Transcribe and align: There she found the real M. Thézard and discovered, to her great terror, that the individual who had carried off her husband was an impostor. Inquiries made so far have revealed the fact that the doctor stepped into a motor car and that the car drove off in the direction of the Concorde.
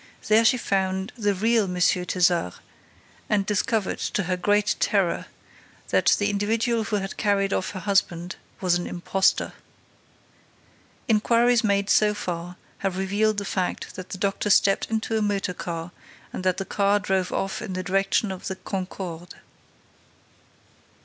There 0.29 0.43
she 0.43 0.57
found 0.57 1.13
the 1.15 1.35
real 1.35 1.65
M. 1.65 1.75
Thézard 1.75 2.55
and 3.29 3.45
discovered, 3.45 3.99
to 3.99 4.23
her 4.23 4.35
great 4.35 4.75
terror, 4.79 5.27
that 5.89 6.15
the 6.17 6.31
individual 6.31 6.85
who 6.85 6.95
had 6.95 7.17
carried 7.17 7.53
off 7.53 7.69
her 7.73 7.81
husband 7.81 8.35
was 8.61 8.73
an 8.73 8.87
impostor. 8.87 9.53
Inquiries 11.07 11.63
made 11.63 11.87
so 11.91 12.15
far 12.15 12.55
have 12.79 12.97
revealed 12.97 13.37
the 13.37 13.45
fact 13.45 13.93
that 13.93 14.09
the 14.09 14.17
doctor 14.17 14.49
stepped 14.49 14.89
into 14.89 15.19
a 15.19 15.21
motor 15.21 15.53
car 15.53 15.91
and 16.33 16.43
that 16.43 16.57
the 16.57 16.65
car 16.65 16.99
drove 16.99 17.31
off 17.31 17.61
in 17.61 17.73
the 17.73 17.83
direction 17.83 18.31
of 18.31 18.47
the 18.47 18.55
Concorde. 18.55 19.35